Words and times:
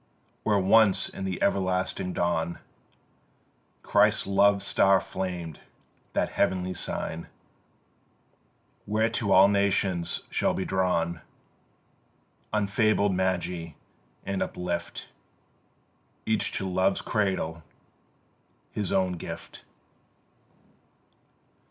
Where 0.41 0.57
once 0.57 1.09
in 1.09 1.25
the 1.25 1.39
everlasting 1.43 2.11
dawn 2.13 2.57
Christ's 3.83 4.25
Love 4.25 4.63
star 4.63 4.99
flamed, 4.99 5.59
that 6.13 6.29
heavenly 6.29 6.73
sign 6.73 7.27
Whereto 8.87 9.29
all 9.31 9.47
nations 9.47 10.21
shall 10.31 10.55
be 10.55 10.65
drawn, 10.65 11.21
Unfabled 12.51 13.13
Magi, 13.13 13.73
and 14.25 14.41
uplift 14.41 15.09
Each 16.25 16.51
to 16.53 16.67
Love's 16.67 17.01
cradle 17.03 17.61
his 18.71 18.91
own 18.91 19.17
gift. 19.19 19.65